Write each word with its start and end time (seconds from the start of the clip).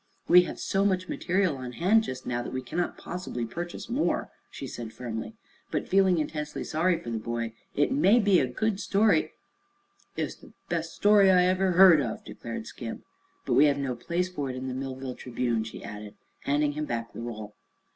"We 0.27 0.45
have 0.45 0.59
so 0.59 0.83
much 0.83 1.07
material 1.07 1.57
on 1.57 1.73
hand, 1.73 2.01
just 2.05 2.25
now, 2.25 2.41
that 2.41 2.51
we 2.53 2.63
cannot 2.63 2.97
possibly 2.97 3.45
purchase 3.45 3.87
more," 3.87 4.31
she 4.49 4.65
said 4.65 4.91
firmly, 4.91 5.35
but 5.69 5.87
feeling 5.87 6.17
intensely 6.17 6.63
sorry 6.63 6.97
for 6.99 7.11
the 7.11 7.19
boy. 7.19 7.53
"It 7.75 7.91
may 7.91 8.17
be 8.19 8.39
a 8.39 8.47
good 8.47 8.79
story" 8.79 9.31
"It's 10.17 10.33
the 10.37 10.53
bes' 10.69 10.91
story 10.91 11.29
I 11.29 11.43
ever 11.43 11.73
heard 11.73 12.01
of!" 12.01 12.25
declared 12.25 12.65
Skim. 12.65 13.03
"But 13.45 13.53
we 13.53 13.65
have 13.65 13.77
no 13.77 13.93
place 13.95 14.27
for 14.27 14.49
it 14.49 14.55
in 14.55 14.67
the 14.69 14.73
Millville 14.73 15.13
Tribune," 15.13 15.63
she 15.65 15.83
added, 15.83 16.15
handing 16.45 16.71
him 16.71 16.85
back 16.85 17.13
the 17.13 17.21
roll. 17.21 17.53